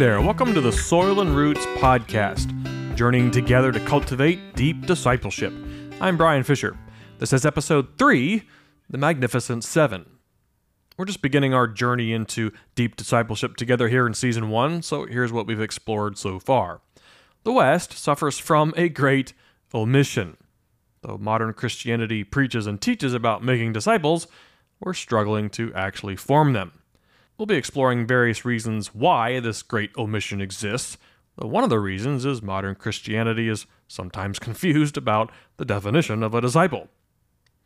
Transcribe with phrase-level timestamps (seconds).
[0.00, 2.46] there, welcome to the Soil and Roots podcast,
[2.96, 5.52] journeying together to cultivate deep discipleship.
[6.00, 6.74] I'm Brian Fisher.
[7.18, 8.42] This is episode 3,
[8.88, 10.06] The Magnificent Seven.
[10.96, 15.32] We're just beginning our journey into deep discipleship together here in season 1, so here's
[15.32, 16.80] what we've explored so far.
[17.42, 19.34] The West suffers from a great
[19.74, 20.38] omission.
[21.02, 24.28] Though modern Christianity preaches and teaches about making disciples,
[24.80, 26.72] we're struggling to actually form them.
[27.40, 30.98] We'll be exploring various reasons why this great omission exists.
[31.36, 36.42] One of the reasons is modern Christianity is sometimes confused about the definition of a
[36.42, 36.88] disciple.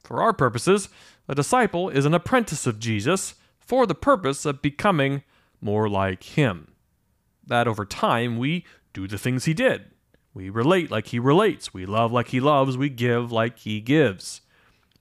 [0.04, 0.90] For our purposes,
[1.28, 5.24] a disciple is an apprentice of Jesus for the purpose of becoming
[5.60, 6.68] more like him.
[7.44, 9.86] That over time we do the things he did.
[10.32, 11.74] We relate like he relates.
[11.74, 12.78] We love like he loves.
[12.78, 14.40] We give like he gives.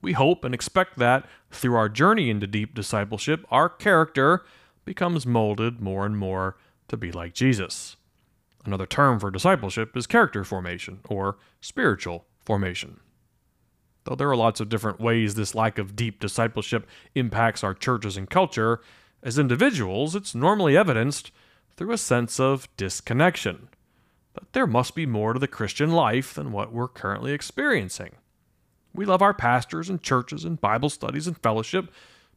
[0.01, 4.43] We hope and expect that through our journey into deep discipleship, our character
[4.85, 7.95] becomes molded more and more to be like Jesus.
[8.65, 12.99] Another term for discipleship is character formation or spiritual formation.
[14.05, 18.17] Though there are lots of different ways this lack of deep discipleship impacts our churches
[18.17, 18.81] and culture,
[19.21, 21.31] as individuals, it's normally evidenced
[21.77, 23.69] through a sense of disconnection.
[24.33, 28.11] But there must be more to the Christian life than what we're currently experiencing.
[28.93, 31.91] We love our pastors and churches and Bible studies and fellowship,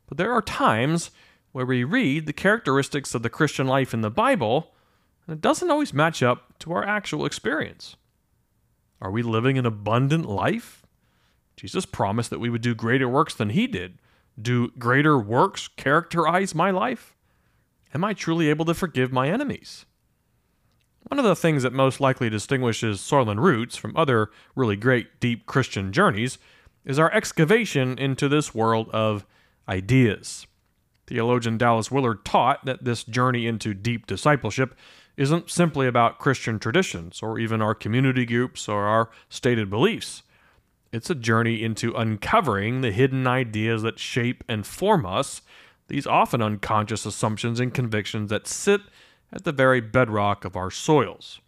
[0.07, 1.11] but there are times
[1.57, 4.75] where we read the characteristics of the Christian life in the Bible,
[5.27, 7.97] and it doesn't always match up to our actual experience.
[9.01, 10.85] Are we living an abundant life?
[11.57, 13.97] Jesus promised that we would do greater works than he did.
[14.39, 17.17] Do greater works characterize my life?
[17.95, 19.87] Am I truly able to forgive my enemies?
[21.09, 25.21] One of the things that most likely distinguishes Soil and Roots from other really great
[25.21, 26.37] deep Christian journeys
[26.85, 29.25] is our excavation into this world of
[29.67, 30.47] ideas.
[31.07, 34.75] Theologian Dallas Willard taught that this journey into deep discipleship
[35.17, 40.23] isn't simply about Christian traditions or even our community groups or our stated beliefs.
[40.93, 45.43] It's a journey into uncovering the hidden ideas that shape and form us,
[45.89, 48.81] these often unconscious assumptions and convictions that sit
[49.33, 51.41] at the very bedrock of our soils.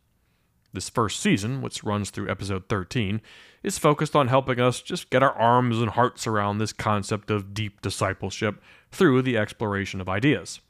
[0.72, 3.22] This first season, which runs through episode 13,
[3.62, 7.54] is focused on helping us just get our arms and hearts around this concept of
[7.54, 8.62] deep discipleship
[8.92, 10.60] through the exploration of ideas.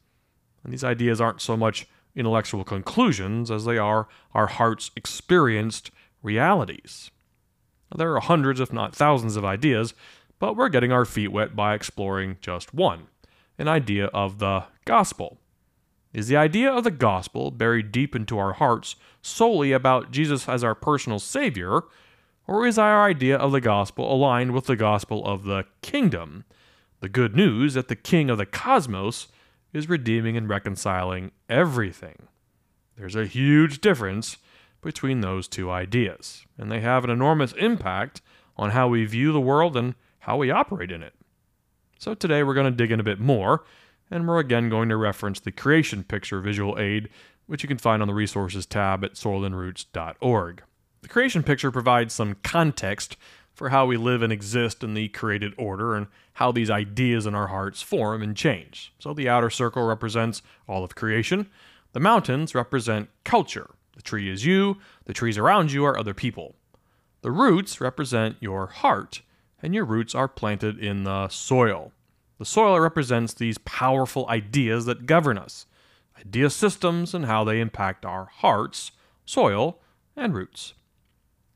[0.62, 5.90] And these ideas aren't so much intellectual conclusions as they are our heart's experienced
[6.22, 7.10] realities.
[7.94, 9.94] There are hundreds, if not thousands, of ideas,
[10.38, 13.08] but we're getting our feet wet by exploring just one
[13.58, 15.38] an idea of the gospel.
[16.18, 20.64] Is the idea of the gospel buried deep into our hearts solely about Jesus as
[20.64, 21.82] our personal Savior,
[22.48, 26.42] or is our idea of the gospel aligned with the gospel of the kingdom?
[26.98, 29.28] The good news that the King of the cosmos
[29.72, 32.26] is redeeming and reconciling everything.
[32.96, 34.38] There's a huge difference
[34.82, 38.22] between those two ideas, and they have an enormous impact
[38.56, 41.14] on how we view the world and how we operate in it.
[42.00, 43.62] So today we're going to dig in a bit more
[44.10, 47.08] and we're again going to reference the creation picture visual aid,
[47.46, 50.62] which you can find on the resources tab at soilandroots.org.
[51.00, 53.16] The creation picture provides some context
[53.54, 57.34] for how we live and exist in the created order and how these ideas in
[57.34, 58.92] our hearts form and change.
[58.98, 61.50] So the outer circle represents all of creation,
[61.92, 63.70] the mountains represent culture.
[63.96, 64.76] The tree is you,
[65.06, 66.54] the trees around you are other people.
[67.22, 69.22] The roots represent your heart,
[69.60, 71.90] and your roots are planted in the soil.
[72.38, 75.66] The soil represents these powerful ideas that govern us,
[76.18, 78.92] idea systems and how they impact our hearts,
[79.24, 79.80] soil,
[80.16, 80.74] and roots.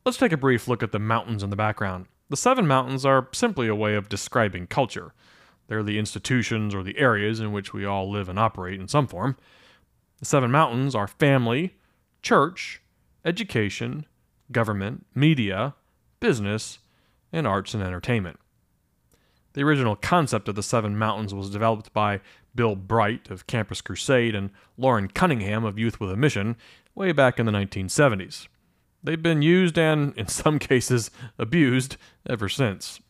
[0.04, 2.06] Let's take a brief look at the mountains in the background.
[2.28, 5.14] The seven mountains are simply a way of describing culture.
[5.68, 9.06] They're the institutions or the areas in which we all live and operate in some
[9.06, 9.36] form.
[10.18, 11.76] The seven mountains are family,
[12.22, 12.82] church,
[13.24, 14.06] education,
[14.50, 15.74] government, media,
[16.18, 16.80] business,
[17.32, 18.38] and arts and entertainment.
[19.54, 22.20] The original concept of the Seven Mountains was developed by
[22.54, 26.56] Bill Bright of Campus Crusade and Loren Cunningham of Youth with a Mission
[26.94, 28.48] way back in the 1970s.
[29.04, 31.96] They've been used and, in some cases, abused
[32.28, 33.00] ever since.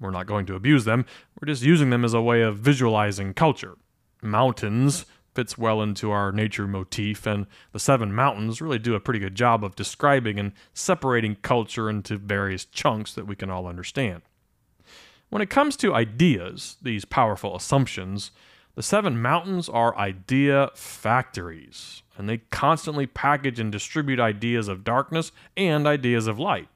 [0.00, 1.04] We're not going to abuse them,
[1.40, 3.76] we're just using them as a way of visualizing culture.
[4.22, 5.04] Mountains
[5.34, 9.34] fits well into our nature motif, and the Seven Mountains really do a pretty good
[9.34, 14.22] job of describing and separating culture into various chunks that we can all understand.
[15.32, 18.32] When it comes to ideas, these powerful assumptions,
[18.74, 25.32] the seven mountains are idea factories, and they constantly package and distribute ideas of darkness
[25.56, 26.68] and ideas of light.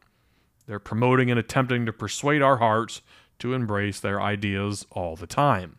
[0.66, 3.02] They're promoting and attempting to persuade our hearts
[3.40, 5.76] to embrace their ideas all the time.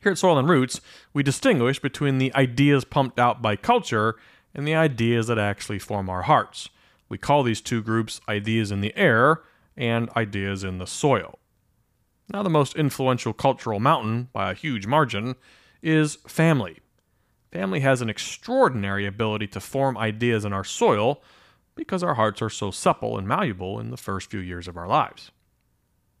[0.00, 0.80] Here at Soil and Roots,
[1.12, 4.14] we distinguish between the ideas pumped out by culture
[4.54, 6.68] and the ideas that actually form our hearts.
[7.08, 9.42] We call these two groups ideas in the air
[9.76, 11.40] and ideas in the soil.
[12.32, 15.34] Now, the most influential cultural mountain, by a huge margin,
[15.82, 16.78] is family.
[17.52, 21.22] Family has an extraordinary ability to form ideas in our soil
[21.76, 24.88] because our hearts are so supple and malleable in the first few years of our
[24.88, 25.30] lives.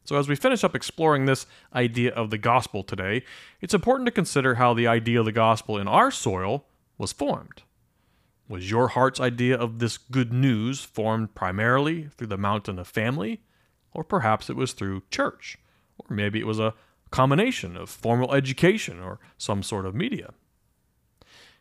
[0.04, 3.24] So, as we finish up exploring this idea of the gospel today,
[3.62, 6.66] it's important to consider how the idea of the gospel in our soil
[6.98, 7.62] was formed.
[8.46, 13.40] Was your heart's idea of this good news formed primarily through the mountain of family?
[13.92, 15.56] Or perhaps it was through church?
[15.98, 16.74] Or maybe it was a
[17.10, 20.34] combination of formal education or some sort of media.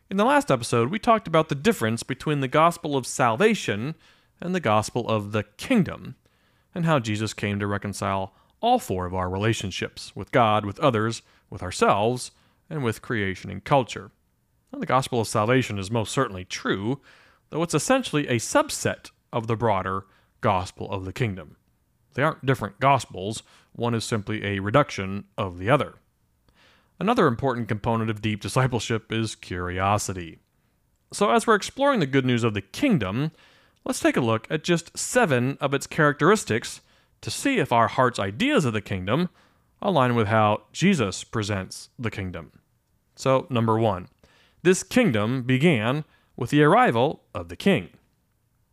[0.10, 3.96] In the last episode, we talked about the difference between the gospel of salvation
[4.42, 6.16] and the gospel of the kingdom,
[6.76, 11.22] and how Jesus came to reconcile all four of our relationships with God, with others,
[11.50, 12.32] with ourselves,
[12.70, 14.12] and with creation and culture.
[14.72, 17.00] And the gospel of salvation is most certainly true,
[17.50, 20.06] though it's essentially a subset of the broader
[20.42, 21.58] gospel of the kingdom.
[22.14, 23.44] They aren't different gospels,
[23.74, 25.96] one is simply a reduction of the other.
[27.00, 30.40] Another important component of deep discipleship is curiosity.
[31.12, 33.32] So, as we're exploring the good news of the kingdom,
[33.84, 36.82] let's take a look at just seven of its characteristics
[37.22, 39.30] to see if our heart's ideas of the kingdom
[39.82, 42.52] align with how Jesus presents the kingdom.
[43.16, 44.08] So, number one,
[44.62, 46.06] this kingdom began
[46.36, 47.90] with the arrival of the king.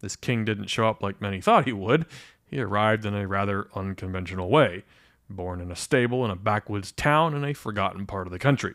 [0.00, 2.06] This king didn't show up like many thought he would.
[2.50, 4.84] He arrived in a rather unconventional way,
[5.28, 8.74] born in a stable in a backwoods town in a forgotten part of the country.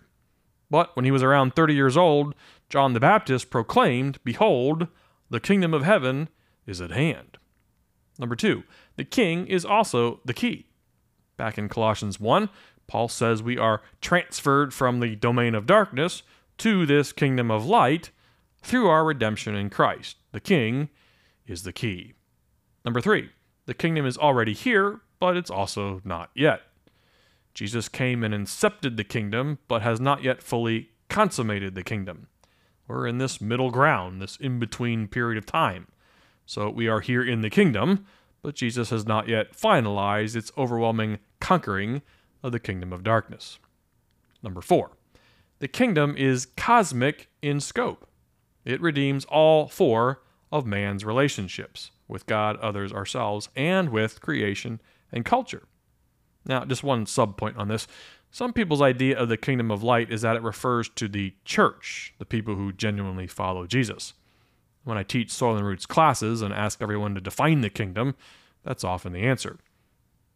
[0.71, 2.33] But when he was around 30 years old,
[2.69, 4.87] John the Baptist proclaimed, Behold,
[5.29, 6.29] the kingdom of heaven
[6.65, 7.37] is at hand.
[8.17, 8.63] Number two,
[8.95, 10.67] the king is also the key.
[11.35, 12.49] Back in Colossians 1,
[12.87, 16.23] Paul says we are transferred from the domain of darkness
[16.59, 18.11] to this kingdom of light
[18.61, 20.15] through our redemption in Christ.
[20.31, 20.89] The king
[21.45, 22.13] is the key.
[22.85, 23.31] Number three,
[23.65, 26.61] the kingdom is already here, but it's also not yet.
[27.53, 32.27] Jesus came and incepted the kingdom, but has not yet fully consummated the kingdom.
[32.87, 35.87] We're in this middle ground, this in between period of time.
[36.45, 38.05] So we are here in the kingdom,
[38.43, 42.03] but Jesus has not yet finalized its overwhelming conquering
[42.43, 43.57] of the kingdom of darkness.
[44.43, 44.91] Number four,
[45.59, 48.07] the kingdom is cosmic in scope.
[48.65, 50.21] It redeems all four
[50.51, 54.81] of man's relationships with God, others, ourselves, and with creation
[55.11, 55.63] and culture.
[56.45, 57.87] Now, just one sub point on this.
[58.31, 62.13] Some people's idea of the kingdom of light is that it refers to the church,
[62.19, 64.13] the people who genuinely follow Jesus.
[64.83, 68.15] When I teach Soil and Roots classes and ask everyone to define the kingdom,
[68.63, 69.57] that's often the answer.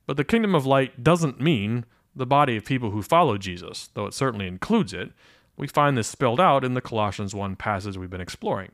[0.08, 1.86] But the kingdom of light doesn't mean
[2.16, 5.12] the body of people who follow Jesus, though it certainly includes it.
[5.56, 8.72] We find this spelled out in the Colossians 1 passage we've been exploring.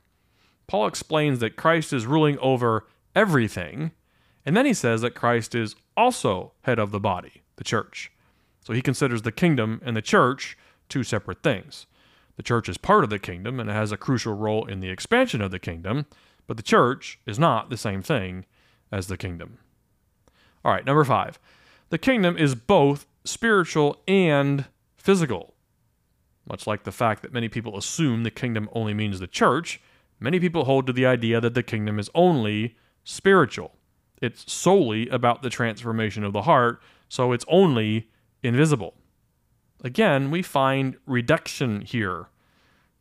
[0.67, 2.85] Paul explains that Christ is ruling over
[3.15, 3.91] everything,
[4.45, 8.11] and then he says that Christ is also head of the body, the church.
[8.61, 10.57] So he considers the kingdom and the church
[10.89, 11.85] two separate things.
[12.35, 14.89] The church is part of the kingdom and it has a crucial role in the
[14.89, 16.05] expansion of the kingdom,
[16.47, 18.45] but the church is not the same thing
[18.91, 19.59] as the kingdom.
[20.63, 21.39] All right, number five.
[21.89, 24.65] The kingdom is both spiritual and
[24.97, 25.53] physical.
[26.49, 29.81] Much like the fact that many people assume the kingdom only means the church,
[30.19, 33.75] many people hold to the idea that the kingdom is only spiritual.
[34.21, 38.09] It's solely about the transformation of the heart, so it's only
[38.43, 38.95] invisible.
[39.83, 42.27] Again, we find reduction here.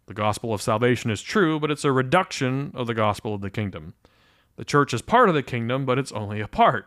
[0.07, 3.51] The gospel of salvation is true, but it's a reduction of the gospel of the
[3.51, 3.95] kingdom.
[4.57, 6.87] The church is part of the kingdom, but it's only a part.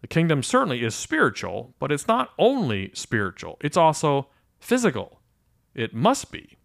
[0.00, 5.20] The kingdom certainly is spiritual, but it's not only spiritual, it's also physical.
[5.74, 6.55] It must be.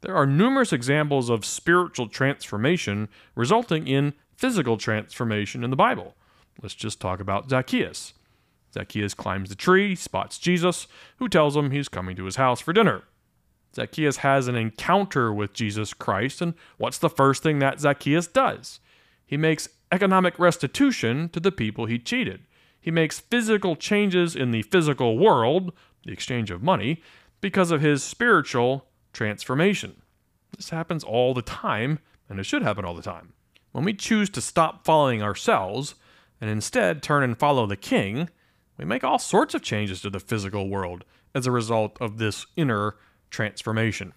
[0.00, 6.14] There are numerous examples of spiritual transformation resulting in physical transformation in the Bible.
[6.62, 8.14] Let's just talk about Zacchaeus.
[8.72, 10.86] Zacchaeus climbs the tree, spots Jesus,
[11.16, 13.02] who tells him he's coming to his house for dinner.
[13.74, 18.80] Zacchaeus has an encounter with Jesus Christ, and what's the first thing that Zacchaeus does?
[19.26, 22.42] He makes economic restitution to the people he cheated.
[22.80, 25.72] He makes physical changes in the physical world,
[26.04, 27.02] the exchange of money,
[27.40, 30.02] because of his spiritual transformation.
[30.56, 31.98] This happens all the time,
[32.28, 33.32] and it should happen all the time.
[33.72, 35.94] When we choose to stop following ourselves
[36.40, 38.30] and instead turn and follow the king,
[38.76, 42.46] we make all sorts of changes to the physical world as a result of this
[42.56, 42.96] inner
[43.30, 44.12] transformation.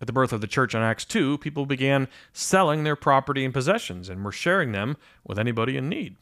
[0.00, 3.54] At the birth of the church in Acts 2, people began selling their property and
[3.54, 6.16] possessions and were sharing them with anybody in need.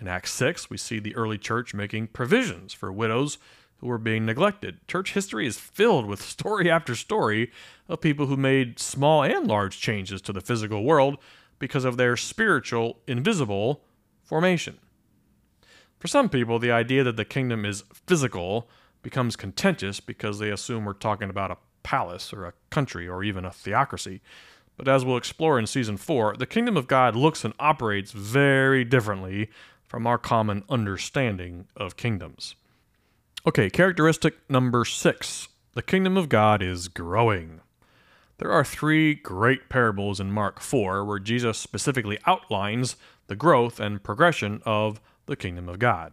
[0.00, 3.38] In Acts 6, we see the early church making provisions for widows
[3.82, 4.78] who were being neglected.
[4.86, 7.50] Church history is filled with story after story
[7.88, 11.18] of people who made small and large changes to the physical world
[11.58, 13.82] because of their spiritual, invisible
[14.22, 14.78] formation.
[15.98, 18.68] For some people, the idea that the kingdom is physical
[19.02, 23.44] becomes contentious because they assume we're talking about a palace or a country or even
[23.44, 24.20] a theocracy.
[24.76, 28.84] But as we'll explore in season 4, the kingdom of God looks and operates very
[28.84, 29.50] differently
[29.88, 32.54] from our common understanding of kingdoms.
[33.44, 37.60] Okay, characteristic number 6 the kingdom of God is growing.
[38.38, 42.94] There are three great parables in Mark 4 where Jesus specifically outlines
[43.26, 46.12] the growth and progression of the kingdom of God.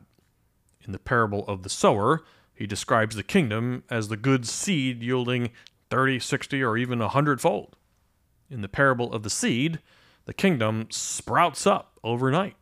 [0.84, 2.24] In the parable of the sower,
[2.56, 5.52] he describes the kingdom as the good seed yielding
[5.92, 7.76] 30, 60, or even a hundredfold.
[8.50, 9.78] In the parable of the seed,
[10.26, 12.56] the kingdom sprouts up overnight.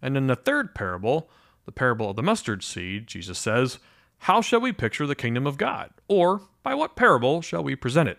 [0.00, 1.30] And in the third parable,
[1.64, 3.78] the parable of the mustard seed, Jesus says,
[4.18, 5.90] How shall we picture the kingdom of God?
[6.08, 8.18] Or by what parable shall we present it?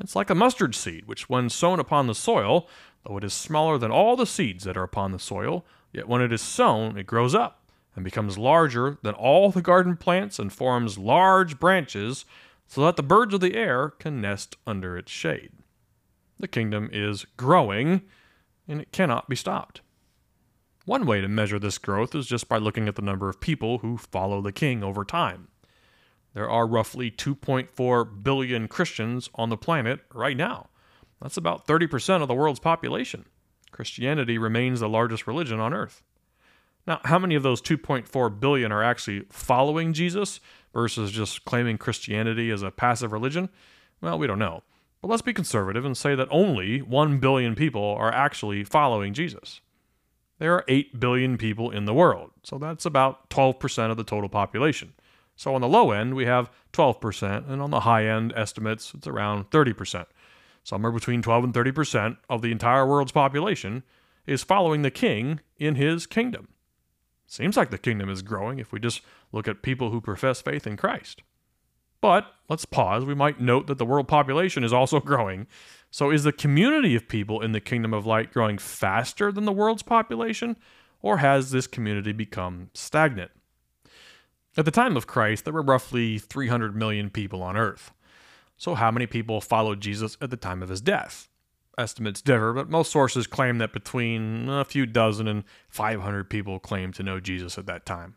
[0.00, 2.68] It's like a mustard seed, which, when sown upon the soil,
[3.04, 6.22] though it is smaller than all the seeds that are upon the soil, yet when
[6.22, 7.62] it is sown, it grows up
[7.94, 12.24] and becomes larger than all the garden plants and forms large branches
[12.66, 15.50] so that the birds of the air can nest under its shade.
[16.38, 18.02] The kingdom is growing
[18.66, 19.81] and it cannot be stopped.
[20.84, 23.78] One way to measure this growth is just by looking at the number of people
[23.78, 25.48] who follow the king over time.
[26.34, 30.70] There are roughly 2.4 billion Christians on the planet right now.
[31.20, 33.26] That's about 30% of the world's population.
[33.70, 36.02] Christianity remains the largest religion on earth.
[36.84, 40.40] Now, how many of those 2.4 billion are actually following Jesus
[40.74, 43.50] versus just claiming Christianity as a passive religion?
[44.00, 44.64] Well, we don't know.
[45.00, 49.60] But let's be conservative and say that only 1 billion people are actually following Jesus.
[50.42, 54.28] There are 8 billion people in the world, so that's about 12% of the total
[54.28, 54.92] population.
[55.36, 59.06] So on the low end, we have 12%, and on the high end estimates, it's
[59.06, 60.06] around 30%.
[60.64, 63.84] Somewhere between 12 and 30% of the entire world's population
[64.26, 66.48] is following the king in his kingdom.
[67.24, 70.66] Seems like the kingdom is growing if we just look at people who profess faith
[70.66, 71.22] in Christ.
[72.00, 73.04] But let's pause.
[73.04, 75.46] We might note that the world population is also growing.
[75.92, 79.52] So, is the community of people in the kingdom of light growing faster than the
[79.52, 80.56] world's population,
[81.02, 83.30] or has this community become stagnant?
[84.56, 87.92] At the time of Christ, there were roughly 300 million people on earth.
[88.56, 91.28] So, how many people followed Jesus at the time of his death?
[91.78, 96.94] estimates differ, but most sources claim that between a few dozen and 500 people claimed
[96.94, 98.16] to know Jesus at that time.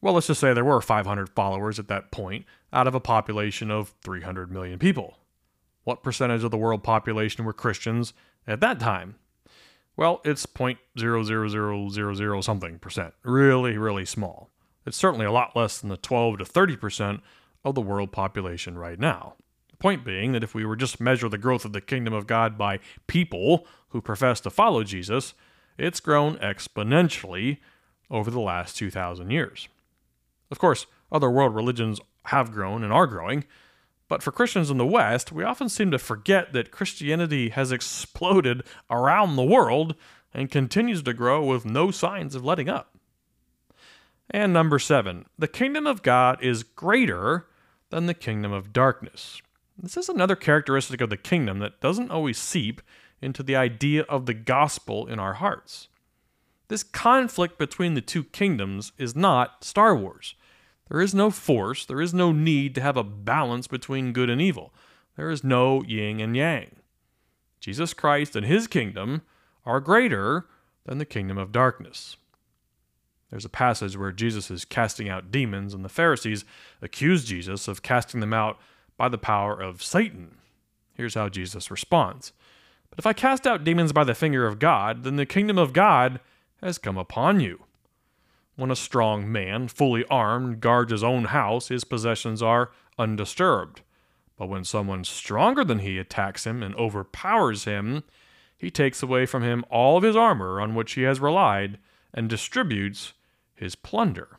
[0.00, 3.70] Well, let's just say there were 500 followers at that point out of a population
[3.70, 5.16] of 300 million people.
[5.86, 8.12] What percentage of the world population were Christians
[8.44, 9.14] at that time?
[9.96, 13.14] Well, it's 0.00000 something percent.
[13.22, 14.50] Really, really small.
[14.84, 17.20] It's certainly a lot less than the 12 to 30 percent
[17.64, 19.34] of the world population right now.
[19.70, 22.26] The point being that if we were just measure the growth of the kingdom of
[22.26, 25.34] God by people who profess to follow Jesus,
[25.78, 27.58] it's grown exponentially
[28.10, 29.68] over the last 2,000 years.
[30.50, 33.44] Of course, other world religions have grown and are growing,
[34.08, 38.62] but for Christians in the West, we often seem to forget that Christianity has exploded
[38.90, 39.94] around the world
[40.32, 42.96] and continues to grow with no signs of letting up.
[44.30, 47.46] And number seven, the kingdom of God is greater
[47.90, 49.40] than the kingdom of darkness.
[49.78, 52.82] This is another characteristic of the kingdom that doesn't always seep
[53.20, 55.88] into the idea of the gospel in our hearts.
[56.68, 60.34] This conflict between the two kingdoms is not Star Wars.
[60.88, 64.40] There is no force, there is no need to have a balance between good and
[64.40, 64.72] evil.
[65.16, 66.76] There is no yin and yang.
[67.60, 69.22] Jesus Christ and his kingdom
[69.64, 70.46] are greater
[70.84, 72.16] than the kingdom of darkness.
[73.30, 76.44] There's a passage where Jesus is casting out demons, and the Pharisees
[76.80, 78.58] accuse Jesus of casting them out
[78.96, 80.36] by the power of Satan.
[80.94, 82.32] Here's how Jesus responds
[82.88, 85.72] But if I cast out demons by the finger of God, then the kingdom of
[85.72, 86.20] God
[86.62, 87.65] has come upon you.
[88.56, 93.82] When a strong man, fully armed, guards his own house, his possessions are undisturbed.
[94.36, 98.02] But when someone stronger than he attacks him and overpowers him,
[98.56, 101.78] he takes away from him all of his armor on which he has relied
[102.14, 103.12] and distributes
[103.54, 104.38] his plunder.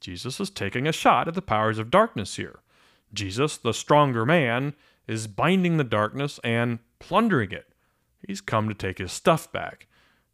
[0.00, 2.60] Jesus is taking a shot at the powers of darkness here.
[3.12, 4.74] Jesus, the stronger man,
[5.06, 7.74] is binding the darkness and plundering it.
[8.26, 9.86] He's come to take his stuff back,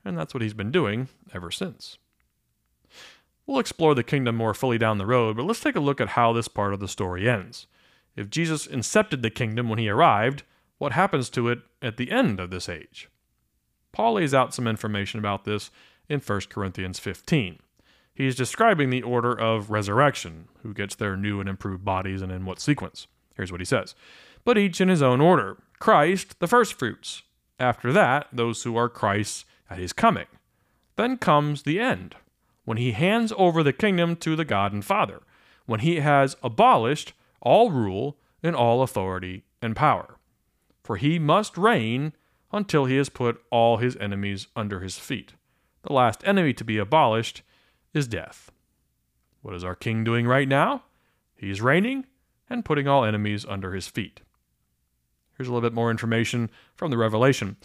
[0.04, 1.98] and that's what he's been doing ever since.
[3.46, 6.10] We'll explore the kingdom more fully down the road, but let's take a look at
[6.10, 7.66] how this part of the story ends.
[8.16, 10.42] If Jesus incepted the kingdom when he arrived,
[10.78, 13.08] what happens to it at the end of this age?
[13.92, 15.70] Paul lays out some information about this
[16.08, 17.58] in 1 Corinthians 15.
[18.14, 22.46] He's describing the order of resurrection, who gets their new and improved bodies and in
[22.46, 23.06] what sequence.
[23.36, 23.94] Here's what he says
[24.44, 27.22] But each in his own order Christ, the firstfruits.
[27.58, 30.26] After that, those who are Christ's at his coming.
[30.96, 32.16] Then comes the end,
[32.66, 35.22] when he hands over the kingdom to the God and Father,
[35.64, 40.16] when he has abolished all rule and all authority and power.
[40.84, 42.12] For he must reign
[42.52, 45.32] until he has put all his enemies under his feet.
[45.82, 47.42] The last enemy to be abolished
[47.94, 48.50] is death.
[49.42, 50.82] What is our king doing right now?
[51.36, 52.06] He's reigning
[52.50, 54.20] and putting all enemies under his feet.
[55.36, 57.56] Here's a little bit more information from the Revelation.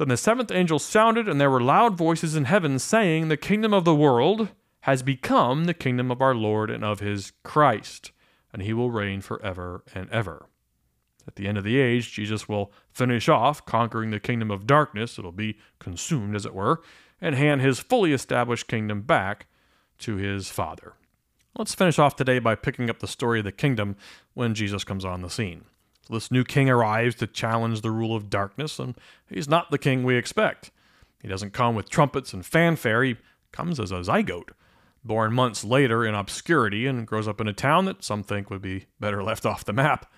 [0.00, 3.74] Then the seventh angel sounded, and there were loud voices in heaven saying, The kingdom
[3.74, 4.48] of the world
[4.84, 8.10] has become the kingdom of our Lord and of his Christ,
[8.50, 10.46] and he will reign forever and ever.
[11.28, 15.18] At the end of the age, Jesus will finish off conquering the kingdom of darkness,
[15.18, 16.80] it'll be consumed, as it were,
[17.20, 19.48] and hand his fully established kingdom back
[19.98, 20.94] to his Father.
[21.58, 23.96] Let's finish off today by picking up the story of the kingdom
[24.32, 25.66] when Jesus comes on the scene.
[26.10, 28.96] This new king arrives to challenge the rule of darkness, and
[29.28, 30.72] he's not the king we expect.
[31.22, 33.16] He doesn't come with trumpets and fanfare, he
[33.52, 34.50] comes as a zygote,
[35.04, 38.62] born months later in obscurity and grows up in a town that some think would
[38.62, 40.10] be better left off the map.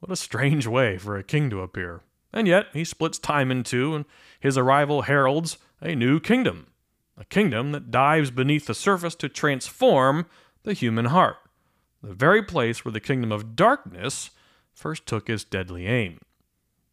[0.00, 2.02] What a strange way for a king to appear.
[2.32, 4.04] And yet, he splits time in two, and
[4.38, 6.66] his arrival heralds a new kingdom.
[7.16, 10.26] A kingdom that dives beneath the surface to transform
[10.62, 11.36] the human heart,
[12.02, 14.30] the very place where the kingdom of darkness
[14.74, 16.18] first took its deadly aim.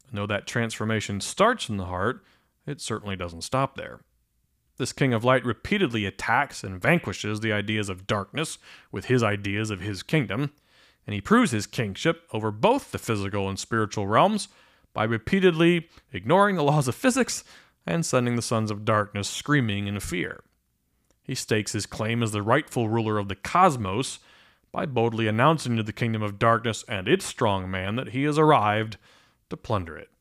[0.10, 2.24] And though that transformation starts in the heart,
[2.66, 4.02] it certainly doesn't stop there.
[4.78, 8.60] This king of light repeatedly attacks and vanquishes the ideas of darkness
[8.92, 10.52] with his ideas of his kingdom,
[11.06, 14.50] and he proves his kingship over both the physical and spiritual realms
[14.94, 17.44] by repeatedly ignoring the laws of physics
[17.86, 20.44] and sending the sons of darkness screaming in fear.
[21.24, 24.20] He stakes his claim as the rightful ruler of the cosmos
[24.78, 28.38] by boldly announcing to the kingdom of darkness and its strong man that he has
[28.38, 28.96] arrived
[29.50, 30.12] to plunder it.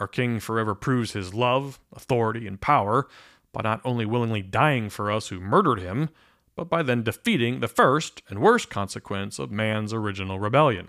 [0.00, 3.06] Our king forever proves his love, authority, and power
[3.52, 6.08] by not only willingly dying for us who murdered him,
[6.56, 10.88] but by then defeating the first and worst consequence of man's original rebellion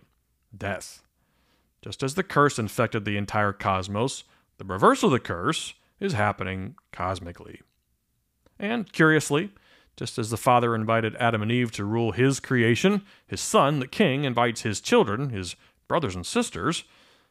[0.58, 1.03] death.
[1.84, 4.23] Just as the curse infected the entire cosmos,
[4.58, 7.62] the reverse of the curse is happening cosmically.
[8.58, 9.51] And curiously,
[10.01, 13.85] just as the Father invited Adam and Eve to rule his creation, his Son, the
[13.85, 15.55] King, invites his children, his
[15.87, 16.85] brothers and sisters,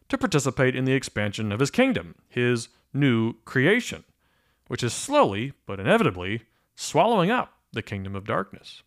[0.08, 4.04] to participate in the expansion of his kingdom, his new creation,
[4.68, 6.42] which is slowly but inevitably
[6.76, 8.84] swallowing up the kingdom of darkness.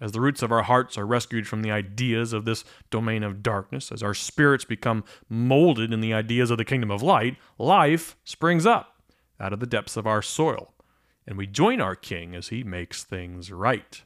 [0.00, 3.42] As the roots of our hearts are rescued from the ideas of this domain of
[3.42, 8.16] darkness, as our spirits become molded in the ideas of the kingdom of light, life
[8.22, 9.02] springs up
[9.40, 10.72] out of the depths of our soil,
[11.28, 14.02] and we join our King as he makes things right.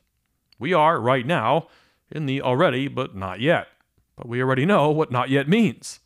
[0.58, 1.68] We are, right now,
[2.10, 3.68] in the already but not yet,
[4.16, 6.00] but we already know what not yet means.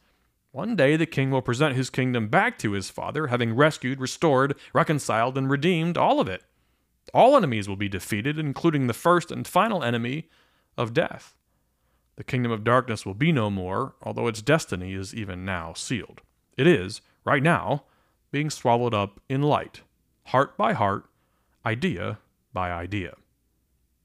[0.52, 4.55] One day the king will present his kingdom back to his father, having rescued, restored,
[4.72, 6.44] reconciled, and redeemed all of it.
[7.12, 10.29] All enemies will be defeated, including the first and final enemy
[10.79, 11.35] of death.
[12.16, 16.22] The kingdom of darkness will be no more, although its destiny is even now sealed.
[16.57, 17.85] It is, right now,
[18.33, 19.83] being swallowed up in light,
[20.27, 21.05] heart by heart,
[21.65, 22.19] idea
[22.53, 23.15] by idea.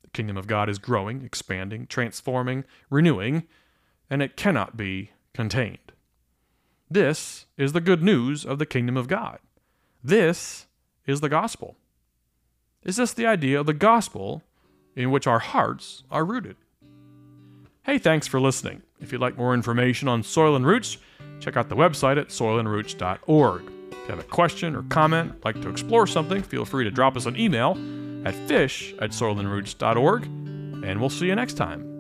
[0.04, 3.44] The kingdom of God is growing, expanding, transforming, renewing,
[4.10, 5.92] and it cannot be contained.
[6.90, 9.40] This is the good news of the kingdom of God.
[10.04, 10.68] This
[11.06, 11.76] is the gospel.
[12.84, 14.44] Is this the idea of the gospel
[14.96, 16.58] in which our hearts are rooted?
[17.84, 18.82] Hey, thanks for listening.
[19.00, 20.98] If you'd like more information on Soil and Roots,
[21.40, 23.81] check out the website at soilandroots.org.
[24.12, 27.39] Have a question or comment, like to explore something, feel free to drop us an
[27.39, 27.78] email
[28.26, 31.90] at fish at soilandroots.org, and we'll see you next time.